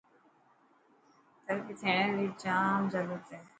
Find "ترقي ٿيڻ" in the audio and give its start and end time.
1.45-2.05